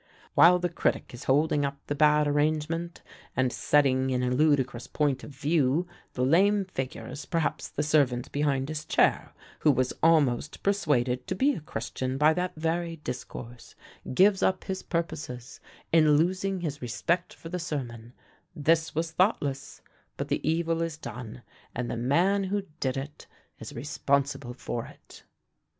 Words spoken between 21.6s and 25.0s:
and the man who did it is responsible for